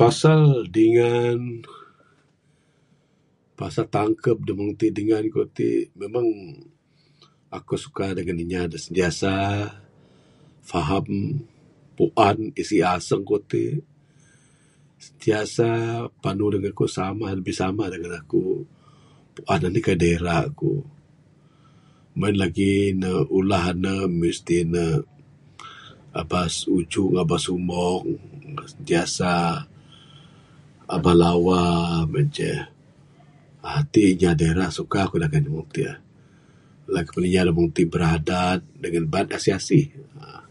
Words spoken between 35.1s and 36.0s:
ku dangan ne